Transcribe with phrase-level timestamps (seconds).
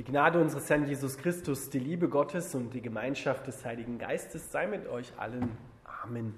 [0.00, 4.50] Die Gnade unseres Herrn Jesus Christus, die Liebe Gottes und die Gemeinschaft des Heiligen Geistes
[4.50, 5.58] sei mit euch allen.
[6.02, 6.32] Amen.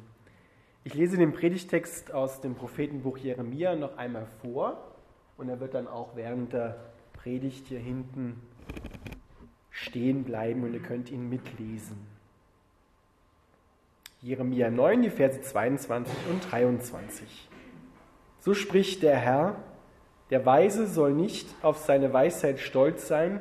[0.82, 4.82] Ich lese den Predigtext aus dem Prophetenbuch Jeremia noch einmal vor
[5.36, 6.76] und er wird dann auch während der
[7.12, 8.42] Predigt hier hinten
[9.70, 11.98] stehen bleiben und ihr könnt ihn mitlesen.
[14.22, 17.48] Jeremia 9, die Verse 22 und 23.
[18.40, 19.54] So spricht der Herr,
[20.30, 23.40] der Weise soll nicht auf seine Weisheit stolz sein,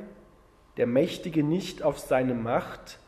[0.78, 3.00] der Mächtige nicht auf seine Macht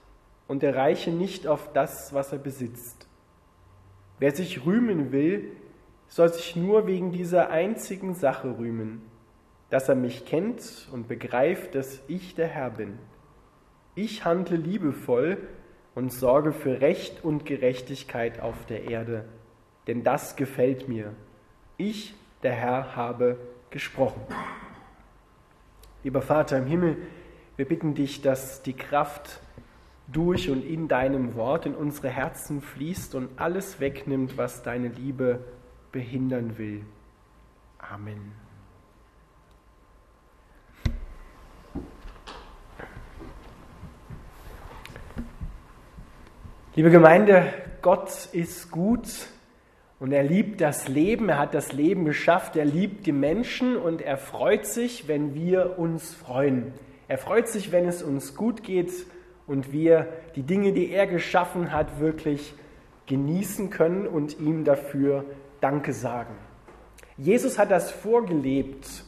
[0.47, 3.07] und der Reiche nicht auf das, was er besitzt.
[4.19, 5.51] Wer sich rühmen will,
[6.07, 9.01] soll sich nur wegen dieser einzigen Sache rühmen,
[9.69, 12.99] dass er mich kennt und begreift, dass ich der Herr bin.
[13.95, 15.37] Ich handle liebevoll
[15.95, 19.25] und sorge für Recht und Gerechtigkeit auf der Erde,
[19.87, 21.13] denn das gefällt mir.
[21.77, 23.37] Ich, der Herr, habe
[23.69, 24.21] gesprochen.
[26.03, 26.97] Lieber Vater im Himmel,
[27.55, 29.39] wir bitten dich, dass die Kraft
[30.07, 35.39] durch und in deinem Wort in unsere Herzen fließt und alles wegnimmt, was deine Liebe
[35.91, 36.81] behindern will.
[37.77, 38.33] Amen.
[46.75, 49.07] Liebe Gemeinde, Gott ist gut
[49.99, 54.01] und er liebt das Leben, er hat das Leben geschafft, er liebt die Menschen und
[54.01, 56.73] er freut sich, wenn wir uns freuen.
[57.13, 58.91] Er freut sich, wenn es uns gut geht
[59.45, 62.55] und wir die Dinge, die er geschaffen hat, wirklich
[63.05, 65.23] genießen können und ihm dafür
[65.61, 66.33] Danke sagen.
[67.15, 69.03] Jesus hat das vorgelebt.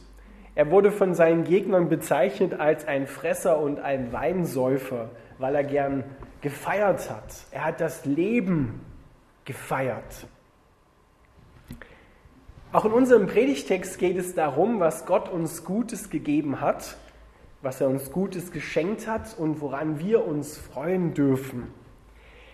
[0.54, 6.04] Er wurde von seinen Gegnern bezeichnet als ein Fresser und ein Weinsäufer, weil er gern
[6.42, 7.34] gefeiert hat.
[7.50, 8.82] Er hat das Leben
[9.44, 10.28] gefeiert.
[12.70, 16.96] Auch in unserem Predigtext geht es darum, was Gott uns Gutes gegeben hat,
[17.66, 21.66] was er uns Gutes geschenkt hat und woran wir uns freuen dürfen.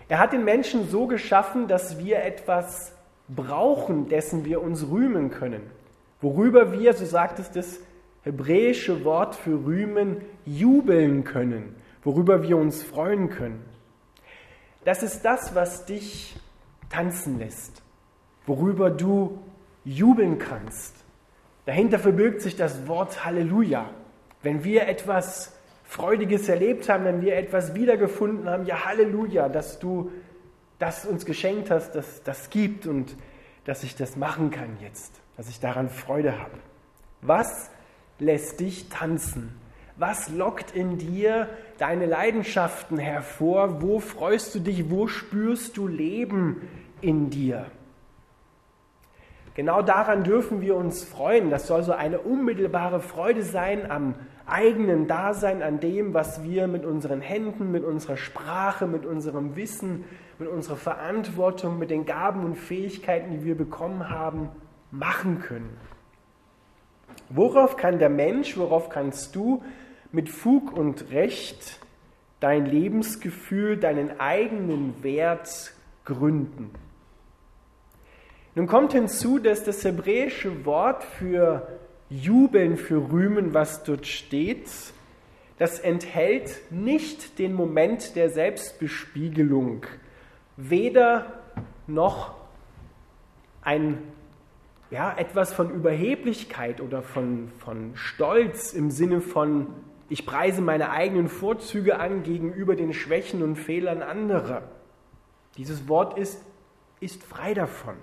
[0.07, 2.95] Er hat den Menschen so geschaffen, dass wir etwas
[3.29, 5.61] brauchen, dessen wir uns rühmen können.
[6.19, 7.79] Worüber wir, so sagt es das
[8.23, 13.63] hebräische Wort für rühmen, jubeln können, worüber wir uns freuen können.
[14.83, 16.35] Das ist das, was dich
[16.89, 17.83] tanzen lässt,
[18.47, 19.37] worüber du
[19.85, 20.95] jubeln kannst.
[21.67, 23.91] Dahinter verbirgt sich das Wort Halleluja.
[24.43, 25.53] Wenn wir etwas
[25.85, 30.11] Freudiges erlebt haben, wenn wir etwas wiedergefunden haben, ja Halleluja, dass du
[30.79, 33.15] das uns geschenkt hast, dass das gibt und
[33.65, 36.57] dass ich das machen kann jetzt, dass ich daran Freude habe.
[37.21, 37.71] Was
[38.19, 39.57] lässt dich tanzen?
[39.95, 43.81] Was lockt in dir deine Leidenschaften hervor?
[43.81, 44.89] Wo freust du dich?
[44.89, 46.67] Wo spürst du Leben
[46.99, 47.67] in dir?
[49.55, 51.51] Genau daran dürfen wir uns freuen.
[51.51, 54.15] Das soll so eine unmittelbare Freude sein am
[54.45, 60.03] eigenen Dasein, an dem, was wir mit unseren Händen, mit unserer Sprache, mit unserem Wissen,
[60.39, 64.49] mit unserer Verantwortung, mit den Gaben und Fähigkeiten, die wir bekommen haben,
[64.91, 65.77] machen können.
[67.29, 69.63] Worauf kann der Mensch, worauf kannst du
[70.11, 71.79] mit Fug und Recht
[72.39, 75.73] dein Lebensgefühl, deinen eigenen Wert
[76.05, 76.71] gründen?
[78.55, 81.72] Nun kommt hinzu, dass das hebräische Wort für
[82.21, 84.69] jubeln, für rühmen, was dort steht,
[85.57, 89.85] das enthält nicht den Moment der Selbstbespiegelung,
[90.57, 91.41] weder
[91.87, 92.35] noch
[93.61, 93.99] ein,
[94.91, 99.67] ja, etwas von Überheblichkeit oder von, von Stolz im Sinne von,
[100.09, 104.63] ich preise meine eigenen Vorzüge an gegenüber den Schwächen und Fehlern anderer.
[105.57, 106.43] Dieses Wort ist,
[106.99, 107.95] ist frei davon.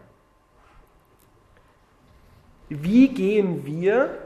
[2.71, 4.17] Wie gehen wir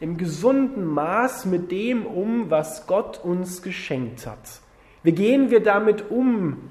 [0.00, 4.60] im gesunden Maß mit dem um, was Gott uns geschenkt hat?
[5.04, 6.70] Wie gehen wir damit um,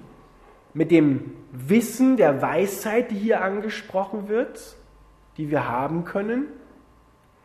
[0.73, 4.75] mit dem Wissen der Weisheit, die hier angesprochen wird,
[5.37, 6.47] die wir haben können?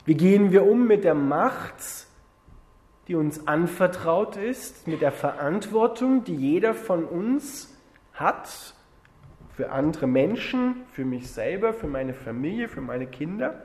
[0.05, 1.77] Wie gehen wir um mit der Macht,
[3.07, 7.73] die uns anvertraut ist, mit der Verantwortung, die jeder von uns
[8.13, 8.75] hat
[9.55, 13.63] für andere Menschen, für mich selber, für meine Familie, für meine Kinder?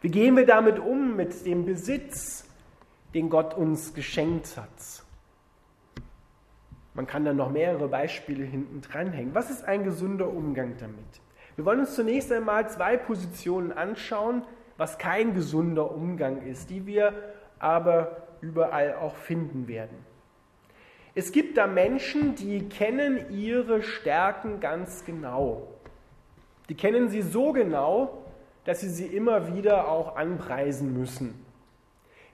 [0.00, 2.48] Wie gehen wir damit um, mit dem Besitz,
[3.14, 5.04] den Gott uns geschenkt hat?
[6.94, 9.34] Man kann da noch mehrere Beispiele hinten dranhängen.
[9.34, 10.98] Was ist ein gesunder Umgang damit?
[11.56, 14.42] Wir wollen uns zunächst einmal zwei Positionen anschauen,
[14.76, 17.12] was kein gesunder Umgang ist, die wir
[17.58, 20.03] aber überall auch finden werden.
[21.14, 25.68] Es gibt da Menschen, die kennen ihre Stärken ganz genau.
[26.68, 28.24] Die kennen sie so genau,
[28.64, 31.44] dass sie sie immer wieder auch anpreisen müssen.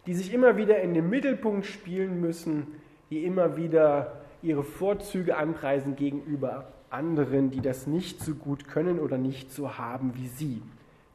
[0.06, 2.66] die sich immer wieder in den Mittelpunkt spielen müssen,
[3.10, 9.18] die immer wieder ihre Vorzüge anpreisen gegenüber anderen, die das nicht so gut können oder
[9.18, 10.62] nicht so haben wie sie.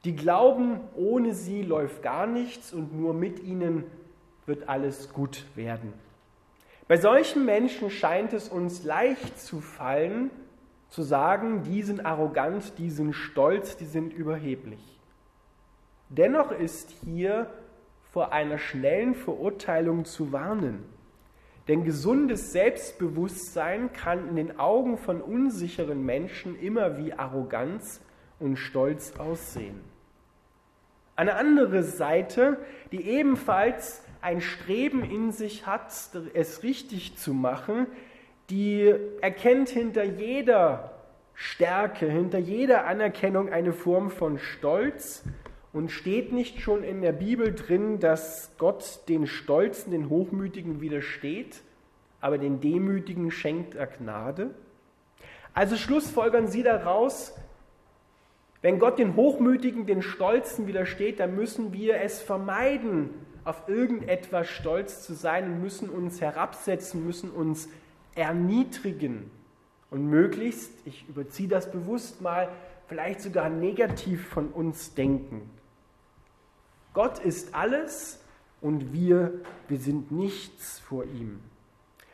[0.03, 3.85] Die glauben, ohne sie läuft gar nichts und nur mit ihnen
[4.45, 5.93] wird alles gut werden.
[6.87, 10.29] Bei solchen Menschen scheint es uns leicht zu fallen,
[10.89, 14.99] zu sagen, die sind arrogant, die sind stolz, die sind überheblich.
[16.09, 17.49] Dennoch ist hier
[18.11, 20.85] vor einer schnellen Verurteilung zu warnen.
[21.67, 27.99] Denn gesundes Selbstbewusstsein kann in den Augen von unsicheren Menschen immer wie Arroganz
[28.39, 29.81] und Stolz aussehen.
[31.15, 32.57] Eine andere Seite,
[32.91, 35.93] die ebenfalls ein Streben in sich hat,
[36.33, 37.87] es richtig zu machen,
[38.49, 40.91] die erkennt hinter jeder
[41.33, 45.23] Stärke, hinter jeder Anerkennung eine Form von Stolz
[45.73, 51.61] und steht nicht schon in der Bibel drin, dass Gott den Stolzen, den Hochmütigen widersteht,
[52.21, 54.51] aber den Demütigen schenkt er Gnade?
[55.53, 57.33] Also schlussfolgern Sie daraus,
[58.65, 63.11] wenn Gott den Hochmütigen, den Stolzen widersteht, dann müssen wir es vermeiden,
[63.43, 67.69] auf irgendetwas stolz zu sein und müssen uns herabsetzen, müssen uns
[68.15, 69.29] erniedrigen
[69.91, 72.49] und möglichst, ich überziehe das bewusst mal,
[72.87, 75.47] vielleicht sogar negativ von uns denken.
[76.95, 78.19] Gott ist alles
[78.61, 81.39] und wir, wir sind nichts vor ihm.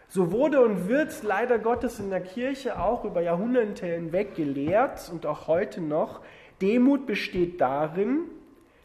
[0.10, 5.26] So wurde und wird leider Gottes in der Kirche auch über Jahrhunderte hinweg gelehrt und
[5.26, 6.20] auch heute noch.
[6.62, 8.26] Demut besteht darin,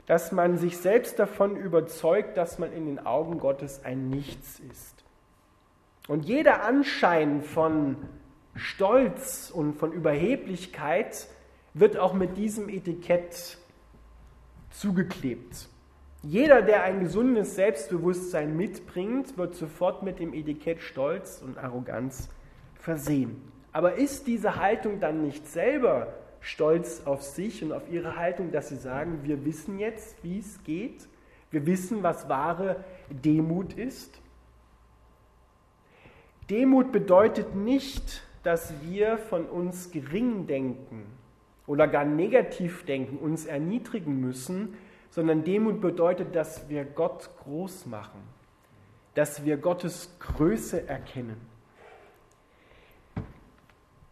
[0.07, 5.05] dass man sich selbst davon überzeugt, dass man in den Augen Gottes ein Nichts ist.
[6.09, 7.97] Und jeder Anschein von
[8.55, 11.27] Stolz und von Überheblichkeit
[11.75, 13.59] wird auch mit diesem Etikett
[14.71, 15.69] zugeklebt.
[16.23, 22.29] Jeder, der ein gesundes Selbstbewusstsein mitbringt, wird sofort mit dem Etikett Stolz und Arroganz
[22.75, 23.43] versehen.
[23.73, 28.69] Aber ist diese Haltung dann nicht selber stolz auf sich und auf ihre Haltung, dass
[28.69, 31.09] sie sagen, wir wissen jetzt, wie es geht,
[31.51, 34.21] wir wissen, was wahre Demut ist?
[36.51, 41.07] Demut bedeutet nicht, dass wir von uns gering denken
[41.67, 44.77] oder gar negativ denken, uns erniedrigen müssen,
[45.11, 48.21] sondern Demut bedeutet, dass wir Gott groß machen,
[49.15, 51.41] dass wir Gottes Größe erkennen.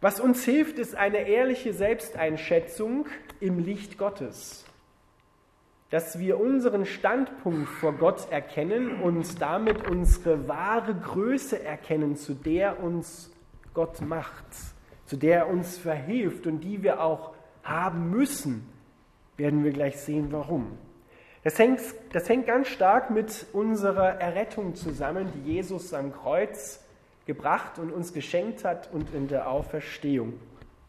[0.05, 3.07] Was uns hilft, ist eine ehrliche Selbsteinschätzung
[3.39, 4.63] im Licht Gottes,
[5.89, 12.83] dass wir unseren Standpunkt vor Gott erkennen und damit unsere wahre Größe erkennen, zu der
[12.83, 13.31] uns
[13.73, 14.45] Gott macht,
[15.07, 18.69] zu der er uns verhilft und die wir auch haben müssen,
[19.37, 20.77] werden wir gleich sehen, warum.
[21.43, 21.81] Das hängt,
[22.13, 26.84] das hängt ganz stark mit unserer Errettung zusammen, die Jesus am Kreuz
[27.25, 30.33] gebracht und uns geschenkt hat und in der Auferstehung.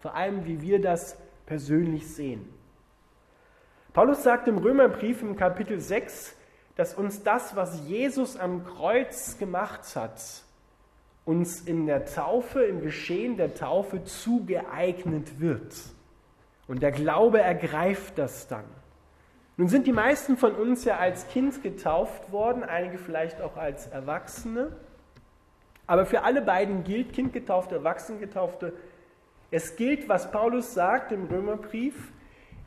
[0.00, 1.16] Vor allem, wie wir das
[1.46, 2.48] persönlich sehen.
[3.92, 6.36] Paulus sagt im Römerbrief im Kapitel 6,
[6.76, 10.20] dass uns das, was Jesus am Kreuz gemacht hat,
[11.24, 15.74] uns in der Taufe, im Geschehen der Taufe zugeeignet wird.
[16.68, 18.64] Und der Glaube ergreift das dann.
[19.56, 23.86] Nun sind die meisten von uns ja als Kind getauft worden, einige vielleicht auch als
[23.86, 24.76] Erwachsene.
[25.86, 28.72] Aber für alle beiden gilt, Kindgetaufte, Erwachsenengetaufte,
[29.50, 32.12] es gilt, was Paulus sagt im Römerbrief,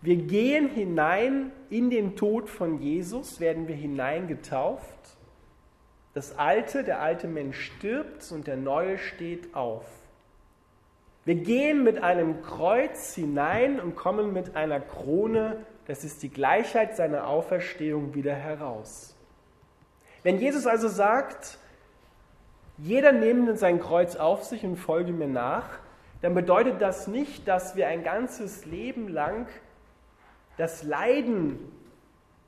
[0.01, 5.17] wir gehen hinein in den Tod von Jesus, werden wir hineingetauft.
[6.13, 9.85] Das Alte, der alte Mensch stirbt und der Neue steht auf.
[11.25, 16.95] Wir gehen mit einem Kreuz hinein und kommen mit einer Krone das ist die Gleichheit
[16.95, 19.15] seiner Auferstehung wieder heraus.
[20.21, 21.57] Wenn Jesus also sagt,
[22.83, 25.67] jeder nehme sein Kreuz auf sich und folge mir nach,
[26.21, 29.47] dann bedeutet das nicht, dass wir ein ganzes Leben lang
[30.57, 31.59] das Leiden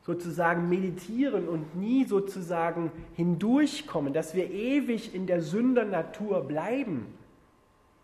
[0.02, 7.14] sozusagen meditieren und nie sozusagen hindurchkommen, dass wir ewig in der Sündernatur bleiben,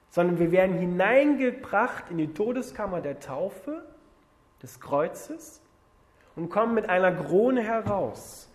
[0.10, 3.84] sondern wir werden hineingebracht in die Todeskammer der Taufe
[4.62, 5.62] des Kreuzes
[6.36, 8.50] und kommen mit einer Krone heraus.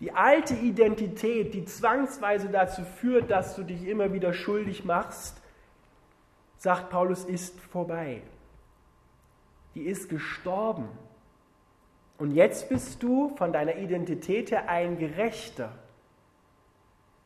[0.00, 5.40] Die alte Identität, die zwangsweise dazu führt, dass du dich immer wieder schuldig machst,
[6.58, 8.22] sagt Paulus, ist vorbei.
[9.74, 10.88] Die ist gestorben.
[12.18, 15.72] Und jetzt bist du von deiner Identität her ein Gerechter.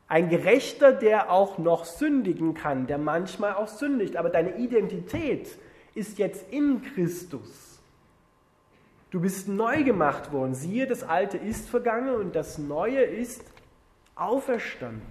[0.08, 4.16] Ein Gerechter, der auch noch sündigen kann, der manchmal auch sündigt.
[4.16, 5.56] Aber deine Identität
[5.94, 7.69] ist jetzt in Christus.
[9.10, 10.54] Du bist neu gemacht worden.
[10.54, 13.42] Siehe, das Alte ist vergangen und das Neue ist
[14.14, 15.02] auferstanden.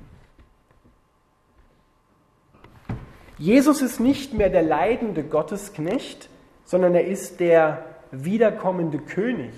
[3.38, 6.30] Jesus ist nicht mehr der leidende Gottesknecht,
[6.66, 9.54] sondern er ist der wiederkommende König,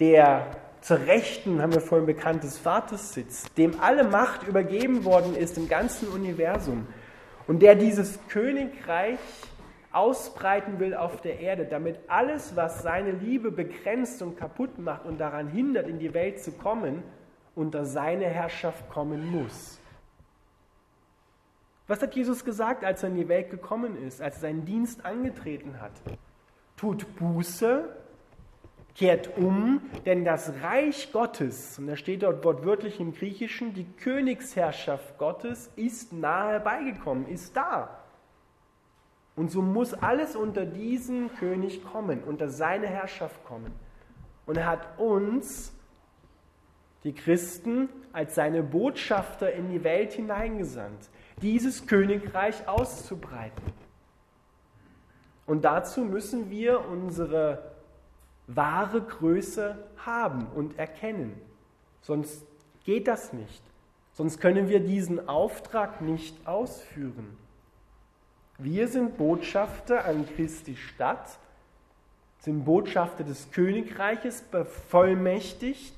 [0.00, 0.46] der
[0.80, 5.56] zur Rechten, haben wir vorhin bekannt, des Vaters sitzt, dem alle Macht übergeben worden ist
[5.56, 6.86] im ganzen Universum
[7.46, 9.18] und der dieses Königreich
[9.98, 15.18] ausbreiten will auf der Erde, damit alles, was seine Liebe begrenzt und kaputt macht und
[15.18, 17.02] daran hindert, in die Welt zu kommen,
[17.56, 19.80] unter seine Herrschaft kommen muss.
[21.88, 25.04] Was hat Jesus gesagt, als er in die Welt gekommen ist, als er seinen Dienst
[25.04, 25.92] angetreten hat?
[26.76, 27.88] Tut Buße,
[28.94, 35.18] kehrt um, denn das Reich Gottes, und da steht dort wortwörtlich im Griechischen, die Königsherrschaft
[35.18, 37.97] Gottes ist nahe beigekommen, ist da.
[39.38, 43.72] Und so muss alles unter diesen König kommen, unter seine Herrschaft kommen.
[44.46, 45.72] Und er hat uns,
[47.04, 51.08] die Christen, als seine Botschafter in die Welt hineingesandt,
[51.40, 53.62] dieses Königreich auszubreiten.
[55.46, 57.70] Und dazu müssen wir unsere
[58.48, 61.40] wahre Größe haben und erkennen.
[62.00, 62.44] Sonst
[62.82, 63.62] geht das nicht.
[64.14, 67.36] Sonst können wir diesen Auftrag nicht ausführen.
[68.60, 71.38] Wir sind Botschafter an Christi Stadt,
[72.40, 75.94] sind Botschafter des Königreiches, bevollmächtigt.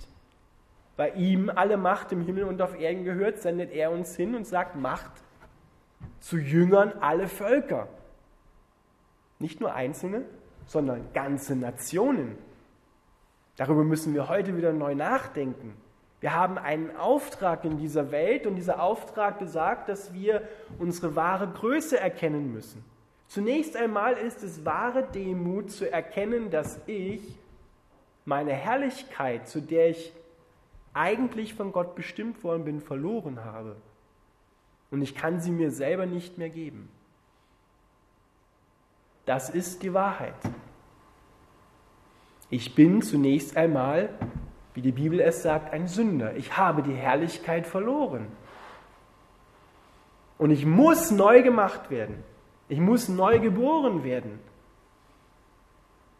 [0.98, 4.46] Bei ihm alle Macht im Himmel und auf Erden gehört, sendet er uns hin und
[4.46, 5.10] sagt, macht
[6.20, 7.88] zu Jüngern alle Völker.
[9.38, 10.26] Nicht nur Einzelne,
[10.66, 12.36] sondern ganze Nationen.
[13.56, 15.74] Darüber müssen wir heute wieder neu nachdenken.
[16.20, 20.42] Wir haben einen Auftrag in dieser Welt und dieser Auftrag besagt, dass wir
[20.78, 22.84] unsere wahre Größe erkennen müssen.
[23.26, 27.22] Zunächst einmal ist es wahre Demut zu erkennen, dass ich
[28.24, 30.12] meine Herrlichkeit, zu der ich
[30.92, 33.76] eigentlich von Gott bestimmt worden bin, verloren habe.
[34.90, 36.88] Und ich kann sie mir selber nicht mehr geben.
[39.24, 40.34] Das ist die Wahrheit.
[42.50, 44.08] Ich bin zunächst einmal
[44.74, 46.36] wie die Bibel es sagt, ein Sünder.
[46.36, 48.26] Ich habe die Herrlichkeit verloren.
[50.38, 52.22] Und ich muss neu gemacht werden.
[52.68, 54.38] Ich muss neu geboren werden.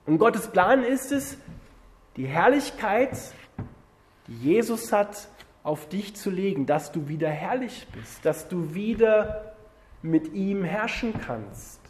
[0.07, 1.39] Und Gottes Plan ist es,
[2.17, 3.17] die Herrlichkeit,
[4.27, 5.29] die Jesus hat,
[5.63, 9.55] auf dich zu legen, dass du wieder herrlich bist, dass du wieder
[10.03, 11.81] mit ihm herrschen kannst.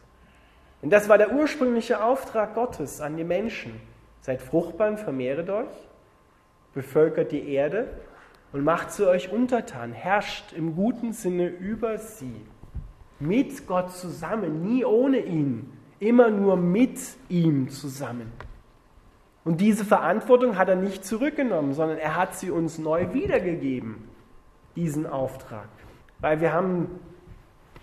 [0.83, 3.81] Und das war der ursprüngliche Auftrag Gottes an die Menschen.
[4.21, 5.90] Seid fruchtbar und vermehret euch
[6.75, 7.89] bevölkert die Erde
[8.53, 12.41] und macht sie euch untertan, herrscht im guten Sinne über sie.
[13.19, 16.99] Mit Gott zusammen, nie ohne ihn, immer nur mit
[17.29, 18.33] ihm zusammen.
[19.45, 24.09] Und diese Verantwortung hat er nicht zurückgenommen, sondern er hat sie uns neu wiedergegeben,
[24.77, 25.69] diesen Auftrag.
[26.21, 27.01] Weil wir haben,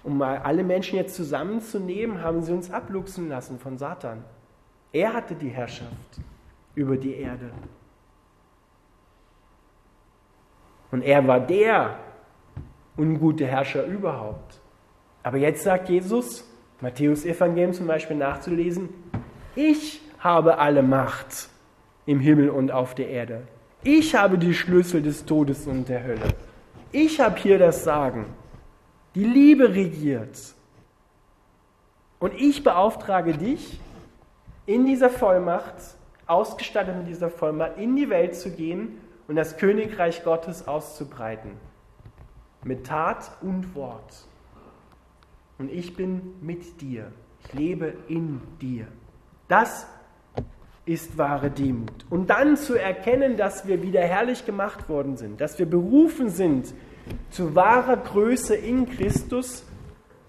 [0.03, 4.23] um mal alle Menschen jetzt zusammenzunehmen, haben sie uns abluchsen lassen von Satan.
[4.91, 6.21] Er hatte die Herrschaft
[6.75, 7.51] über die Erde.
[10.91, 11.97] Und er war der
[12.97, 14.59] ungute Herrscher überhaupt.
[15.23, 16.49] Aber jetzt sagt Jesus,
[16.81, 18.89] Matthäus Evangelium zum Beispiel nachzulesen,
[19.55, 21.49] ich habe alle Macht
[22.05, 23.47] im Himmel und auf der Erde.
[23.83, 26.27] Ich habe die Schlüssel des Todes und der Hölle.
[26.91, 28.25] Ich habe hier das Sagen.
[29.15, 30.37] Die Liebe regiert.
[32.19, 33.79] Und ich beauftrage dich,
[34.65, 35.75] in dieser Vollmacht,
[36.25, 41.51] ausgestattet mit dieser Vollmacht, in die Welt zu gehen und das Königreich Gottes auszubreiten.
[42.63, 44.25] Mit Tat und Wort.
[45.57, 47.11] Und ich bin mit dir.
[47.43, 48.87] Ich lebe in dir.
[49.47, 49.87] Das
[50.85, 52.05] ist wahre Demut.
[52.09, 56.73] Und dann zu erkennen, dass wir wieder herrlich gemacht worden sind, dass wir berufen sind
[57.29, 59.65] zu wahrer Größe in Christus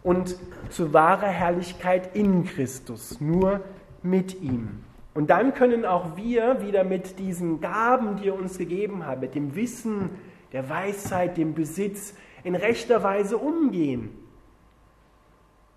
[0.02, 0.37] und
[0.71, 3.61] zu wahrer Herrlichkeit in Christus, nur
[4.02, 4.85] mit ihm.
[5.18, 9.34] Und dann können auch wir wieder mit diesen Gaben, die er uns gegeben hat, mit
[9.34, 10.10] dem Wissen,
[10.52, 14.10] der Weisheit, dem Besitz in rechter Weise umgehen.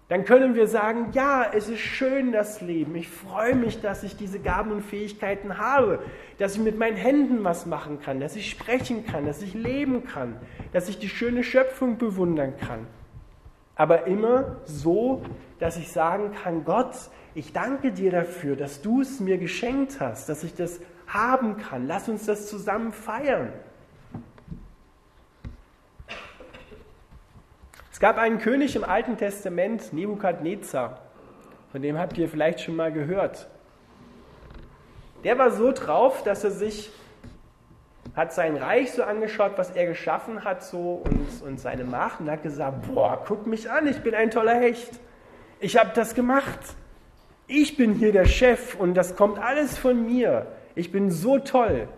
[0.10, 2.94] Dann können wir sagen, ja, es ist schön das Leben.
[2.96, 6.04] Ich freue mich, dass ich diese Gaben und Fähigkeiten habe,
[6.38, 10.06] dass ich mit meinen Händen was machen kann, dass ich sprechen kann, dass ich leben
[10.06, 10.36] kann,
[10.72, 12.86] dass ich die schöne Schöpfung bewundern kann.
[13.74, 15.24] Aber immer so,
[15.58, 16.94] dass ich sagen kann, Gott,
[17.34, 21.88] ich danke dir dafür, dass du es mir geschenkt hast, dass ich das haben kann.
[21.88, 23.52] Lass uns das zusammen feiern.
[27.92, 31.02] Es gab einen König im Alten Testament, Nebukadnezar.
[31.72, 33.48] Von dem habt ihr vielleicht schon mal gehört.
[35.24, 36.92] Der war so drauf, dass er sich
[38.16, 42.30] hat sein Reich so angeschaut, was er geschaffen hat so und, und seine Macht und
[42.30, 45.00] hat gesagt, boah, guck mich an, ich bin ein toller Hecht.
[45.60, 46.60] Ich habe das gemacht.
[47.54, 50.48] Ich bin hier der Chef und das kommt alles von mir.
[50.74, 51.90] Ich bin so toll.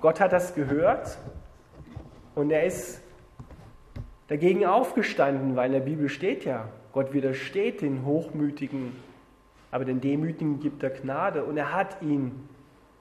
[0.00, 1.18] Gott hat das gehört
[2.34, 3.02] und er ist
[4.28, 8.96] dagegen aufgestanden, weil in der Bibel steht ja, Gott widersteht den Hochmütigen,
[9.70, 12.48] aber den Demütigen gibt er Gnade und er hat ihn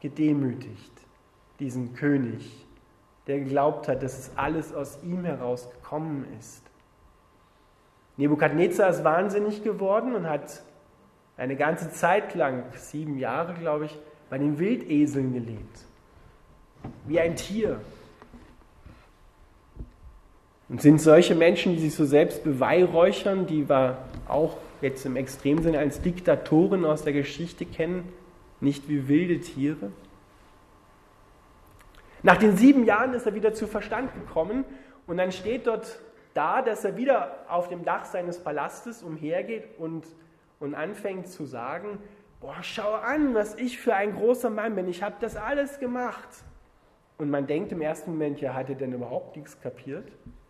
[0.01, 0.91] gedemütigt,
[1.61, 2.65] diesen König,
[3.27, 6.68] der geglaubt hat, dass es alles aus ihm heraus gekommen ist.
[8.19, 10.61] Nebukadnezar ist wahnsinnig geworden und hat
[11.37, 13.97] eine ganze Zeit lang, sieben Jahre glaube ich,
[14.29, 15.85] bei den Wildeseln gelebt.
[17.07, 17.79] Wie ein Tier.
[20.67, 25.79] Und sind solche Menschen, die sich so selbst beweihräuchern, die wir auch jetzt im Extremsinne
[25.79, 28.11] als Diktatoren aus der Geschichte kennen,
[28.59, 29.93] nicht wie wilde Tiere?
[32.21, 34.65] Nach den sieben Jahren ist er wieder zu Verstand gekommen
[35.07, 36.01] und dann steht dort
[36.39, 40.07] da, dass er wieder auf dem Dach seines Palastes umhergeht und,
[40.61, 41.99] und anfängt zu sagen,
[42.39, 46.29] boah, schau an, was ich für ein großer Mann bin, ich habe das alles gemacht.
[47.17, 50.09] Und man denkt im ersten Moment, ja, hat er denn überhaupt nichts kapiert?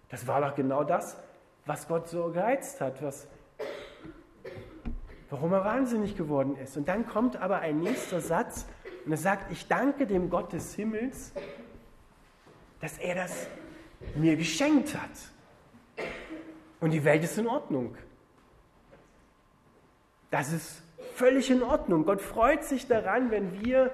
[0.09, 1.17] Das war doch genau das,
[1.65, 3.27] was Gott so gereizt hat, was,
[5.31, 6.77] warum er wahnsinnig geworden ist.
[6.77, 8.67] Und dann kommt aber ein nächster Satz
[9.05, 11.33] und er sagt, ich danke dem Gott des Himmels,
[12.79, 13.47] dass er das
[14.13, 15.09] mir geschenkt hat.
[16.79, 17.95] Und die Welt ist in Ordnung.
[20.31, 20.81] Das ist
[21.15, 22.05] völlig in Ordnung.
[22.05, 23.91] Gott freut sich daran, wenn wir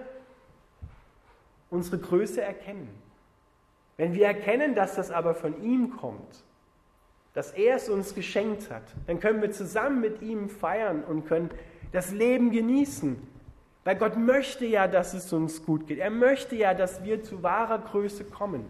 [1.69, 2.89] unsere Größe erkennen.
[3.97, 6.43] Wenn wir erkennen, dass das aber von ihm kommt
[7.35, 8.83] dass er es uns geschenkt hat.
[9.07, 11.51] Dann können wir zusammen mit ihm feiern und können
[11.91, 13.21] das Leben genießen.
[13.83, 15.99] Weil Gott möchte ja, dass es uns gut geht.
[15.99, 18.65] Er möchte ja, dass wir zu wahrer Größe kommen.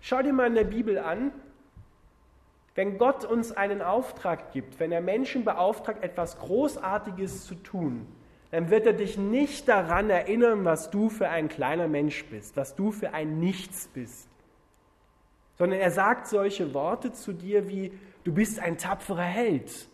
[0.00, 1.32] Schau dir mal in der Bibel an,
[2.76, 8.06] wenn Gott uns einen Auftrag gibt, wenn er Menschen beauftragt, etwas Großartiges zu tun,
[8.50, 12.76] dann wird er dich nicht daran erinnern, was du für ein kleiner Mensch bist, was
[12.76, 14.28] du für ein Nichts bist.
[15.56, 19.88] Sondern er sagt solche Worte zu dir wie, du bist ein tapferer Held,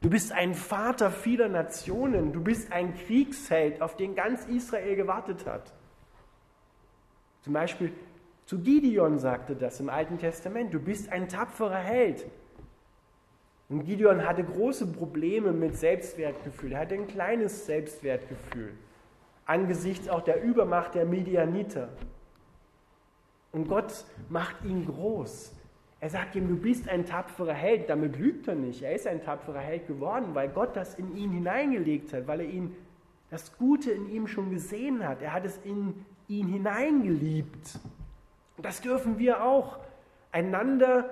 [0.00, 5.46] du bist ein Vater vieler Nationen, du bist ein Kriegsheld, auf den ganz Israel gewartet
[5.46, 5.70] hat.
[7.42, 7.92] Zum Beispiel
[8.52, 12.26] zu Gideon sagte das im Alten Testament, du bist ein tapferer Held.
[13.70, 18.74] Und Gideon hatte große Probleme mit Selbstwertgefühl, er hatte ein kleines Selbstwertgefühl
[19.46, 21.88] angesichts auch der Übermacht der Medianiter.
[23.52, 25.54] Und Gott macht ihn groß.
[26.00, 27.88] Er sagt ihm, du bist ein tapferer Held.
[27.88, 28.82] Damit lügt er nicht.
[28.82, 32.50] Er ist ein tapferer Held geworden, weil Gott das in ihn hineingelegt hat, weil er
[32.50, 32.76] ihn
[33.30, 35.22] das Gute in ihm schon gesehen hat.
[35.22, 37.80] Er hat es in ihn hineingeliebt.
[38.58, 39.78] Das dürfen wir auch
[40.30, 41.08] einander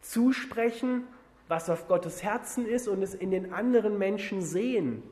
[0.00, 1.04] zusprechen,
[1.48, 5.02] was auf Gottes Herzen ist und es in den anderen Menschen sehen.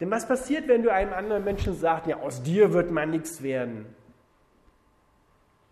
[0.00, 3.42] Denn was passiert, wenn du einem anderen Menschen sagst, ja, aus dir wird man nichts
[3.42, 3.86] werden?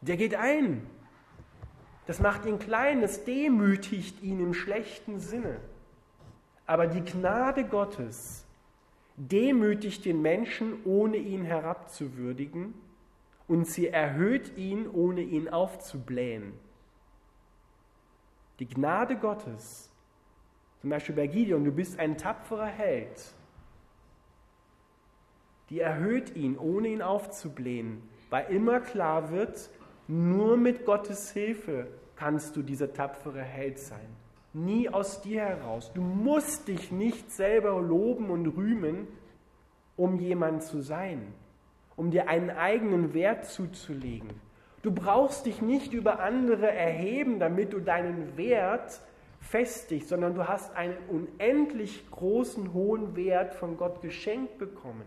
[0.00, 0.86] Der geht ein.
[2.06, 5.60] Das macht ihn klein, das demütigt ihn im schlechten Sinne.
[6.66, 8.44] Aber die Gnade Gottes
[9.16, 12.74] demütigt den Menschen, ohne ihn herabzuwürdigen,
[13.52, 16.54] und sie erhöht ihn, ohne ihn aufzublähen.
[18.60, 19.92] Die Gnade Gottes,
[20.80, 23.34] zum Beispiel bei Gideon, du bist ein tapferer Held,
[25.68, 29.68] die erhöht ihn, ohne ihn aufzublähen, weil immer klar wird,
[30.08, 34.16] nur mit Gottes Hilfe kannst du dieser tapfere Held sein.
[34.54, 35.92] Nie aus dir heraus.
[35.92, 39.08] Du musst dich nicht selber loben und rühmen,
[39.98, 41.34] um jemand zu sein,
[41.96, 44.30] um dir einen eigenen Wert zuzulegen.
[44.82, 49.00] Du brauchst dich nicht über andere erheben, damit du deinen Wert
[49.40, 55.04] festigst, sondern du hast einen unendlich großen, hohen Wert von Gott geschenkt bekommen.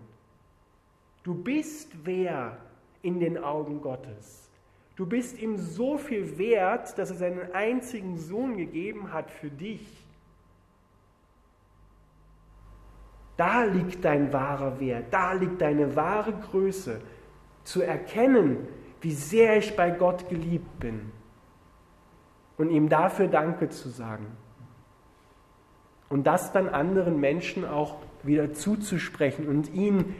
[1.23, 2.57] Du bist wer
[3.01, 4.49] in den Augen Gottes.
[4.95, 10.04] Du bist ihm so viel wert, dass er seinen einzigen Sohn gegeben hat für dich.
[13.37, 17.01] Da liegt dein wahrer Wert, da liegt deine wahre Größe,
[17.63, 18.67] zu erkennen,
[19.01, 21.11] wie sehr ich bei Gott geliebt bin
[22.57, 24.25] und ihm dafür Danke zu sagen.
[26.09, 30.15] Und das dann anderen Menschen auch wieder zuzusprechen und ihnen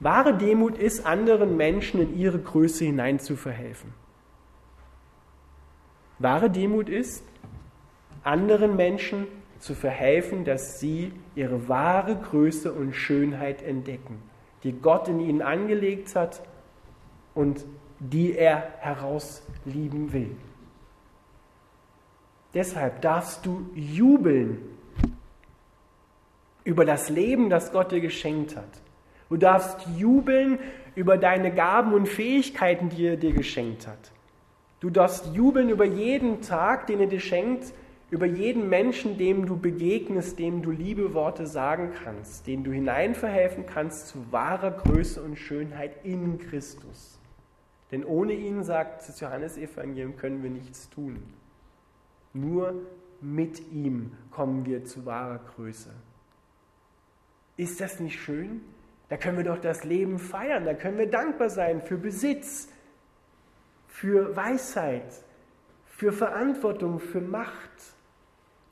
[0.00, 3.94] Wahre Demut ist, anderen Menschen in ihre Größe hinein zu verhelfen.
[6.18, 7.24] Wahre Demut ist,
[8.24, 9.26] anderen Menschen
[9.62, 14.20] zu verhelfen, dass sie ihre wahre Größe und Schönheit entdecken,
[14.64, 16.42] die Gott in ihnen angelegt hat
[17.32, 17.64] und
[18.00, 20.36] die er herauslieben will.
[22.54, 24.58] Deshalb darfst du jubeln
[26.64, 28.80] über das Leben, das Gott dir geschenkt hat.
[29.28, 30.58] Du darfst jubeln
[30.96, 34.10] über deine Gaben und Fähigkeiten, die er dir geschenkt hat.
[34.80, 37.72] Du darfst jubeln über jeden Tag, den er dir schenkt,
[38.12, 43.64] über jeden Menschen, dem du begegnest, dem du liebe Worte sagen kannst, den du hineinverhelfen
[43.64, 47.18] kannst zu wahrer Größe und Schönheit in Christus.
[47.90, 51.22] Denn ohne ihn, sagt das Johannesevangelium, können wir nichts tun.
[52.34, 52.82] Nur
[53.22, 55.88] mit ihm kommen wir zu wahrer Größe.
[57.56, 58.60] Ist das nicht schön?
[59.08, 62.68] Da können wir doch das Leben feiern, da können wir dankbar sein für Besitz,
[63.86, 65.24] für Weisheit,
[65.86, 67.91] für Verantwortung, für Macht.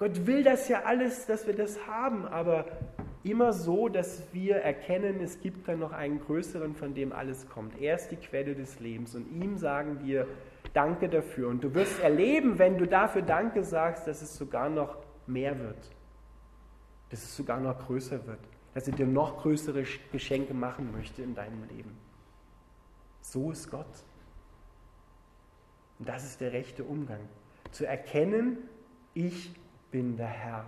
[0.00, 2.66] Gott will das ja alles, dass wir das haben, aber
[3.22, 7.80] immer so, dass wir erkennen, es gibt da noch einen größeren, von dem alles kommt.
[7.80, 10.26] Er ist die Quelle des Lebens und ihm sagen wir
[10.72, 11.48] Danke dafür.
[11.48, 14.96] Und du wirst erleben, wenn du dafür Danke sagst, dass es sogar noch
[15.28, 15.90] mehr wird,
[17.10, 18.40] dass es sogar noch größer wird
[18.74, 21.96] dass er dir noch größere Geschenke machen möchte in deinem Leben.
[23.20, 23.86] So ist Gott.
[25.98, 27.20] Und das ist der rechte Umgang.
[27.72, 28.58] Zu erkennen,
[29.12, 29.52] ich
[29.90, 30.64] bin der Herr.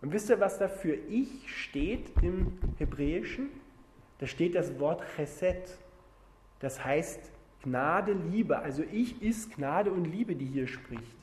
[0.00, 3.50] Und wisst ihr, was da für ich steht im Hebräischen?
[4.18, 5.78] Da steht das Wort Chesed.
[6.60, 7.20] Das heißt
[7.62, 8.58] Gnade, Liebe.
[8.58, 11.16] Also ich ist Gnade und Liebe, die hier spricht.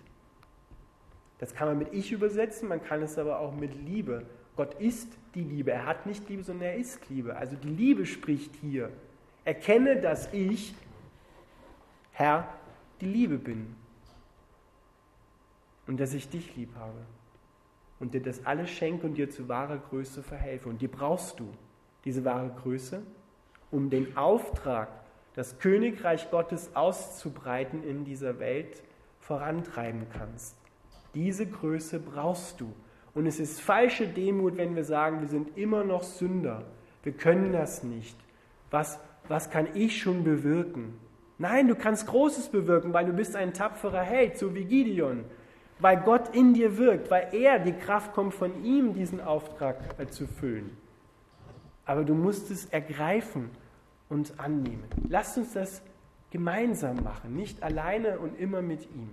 [1.39, 4.25] Das kann man mit ich übersetzen, man kann es aber auch mit Liebe
[4.59, 5.71] Gott ist die Liebe.
[5.71, 7.37] Er hat nicht Liebe, sondern er ist Liebe.
[7.37, 8.91] Also die Liebe spricht hier.
[9.45, 10.75] Erkenne, dass ich,
[12.11, 12.45] Herr,
[12.99, 13.73] die Liebe bin.
[15.87, 17.05] Und dass ich dich lieb habe.
[17.99, 20.69] Und dir das alles schenke und dir zu wahrer Größe verhelfe.
[20.69, 21.49] Und die brauchst du,
[22.05, 23.01] diese wahre Größe,
[23.71, 24.89] um den Auftrag,
[25.35, 28.83] das Königreich Gottes auszubreiten in dieser Welt,
[29.19, 30.55] vorantreiben kannst.
[31.13, 32.73] Diese Größe brauchst du
[33.13, 36.63] und es ist falsche Demut, wenn wir sagen, wir sind immer noch Sünder.
[37.03, 38.17] Wir können das nicht.
[38.71, 40.93] Was, was kann ich schon bewirken?
[41.37, 45.25] Nein, du kannst Großes bewirken, weil du bist ein tapferer Held, so wie Gideon.
[45.79, 49.77] Weil Gott in dir wirkt, weil er, die Kraft kommt von ihm, diesen Auftrag
[50.11, 50.77] zu füllen.
[51.85, 53.49] Aber du musst es ergreifen
[54.09, 54.83] und annehmen.
[55.07, 55.81] Lasst uns das
[56.31, 59.09] gemeinsam machen, nicht alleine und immer mit ihm.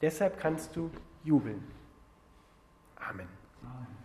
[0.00, 0.90] Deshalb kannst du
[1.24, 1.62] jubeln.
[2.96, 3.28] Amen.
[3.62, 3.99] Amen.